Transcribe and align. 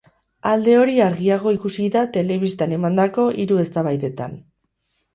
Alde 0.51 0.71
hori 0.83 0.95
argiago 1.07 1.53
ikusi 1.59 1.87
da 1.97 2.03
da 2.09 2.13
telebistan 2.17 2.75
emandako 2.81 3.29
hiru 3.45 3.63
eztabaidetan. 3.69 4.39